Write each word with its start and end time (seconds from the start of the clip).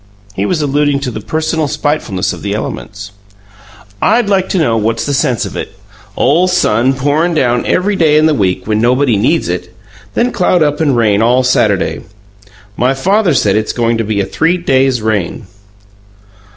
(He 0.33 0.47
was 0.47 0.63
alluding 0.63 0.99
to 1.01 1.11
the 1.11 1.21
personal 1.21 1.67
spitefulness 1.67 2.33
of 2.33 2.41
the 2.41 2.55
elements.) 2.55 3.11
"I'd 4.01 4.29
like 4.29 4.49
to 4.49 4.57
know 4.57 4.75
what's 4.75 5.05
the 5.05 5.13
sense 5.13 5.45
of 5.45 5.55
it 5.55 5.77
ole 6.17 6.47
sun 6.47 6.93
pourin' 6.95 7.35
down 7.35 7.67
every 7.67 7.95
day 7.95 8.17
in 8.17 8.25
the 8.25 8.33
week 8.33 8.65
when 8.65 8.81
nobody 8.81 9.15
needs 9.15 9.47
it, 9.47 9.75
then 10.15 10.31
cloud 10.31 10.63
up 10.63 10.81
and 10.81 10.97
rain 10.97 11.21
all 11.21 11.43
Saturday! 11.43 12.01
My 12.75 12.95
father 12.95 13.35
said 13.35 13.55
it's 13.55 13.73
goin' 13.73 13.99
to 13.99 14.03
be 14.03 14.19
a 14.19 14.25
three 14.25 14.57
days' 14.57 15.03
rain." 15.03 15.45